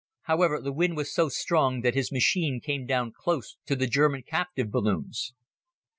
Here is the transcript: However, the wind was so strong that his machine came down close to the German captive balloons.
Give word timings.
However, 0.23 0.59
the 0.59 0.73
wind 0.73 0.97
was 0.97 1.13
so 1.13 1.29
strong 1.29 1.81
that 1.81 1.93
his 1.93 2.11
machine 2.11 2.59
came 2.59 2.87
down 2.87 3.11
close 3.15 3.57
to 3.67 3.75
the 3.75 3.85
German 3.85 4.23
captive 4.23 4.71
balloons. 4.71 5.35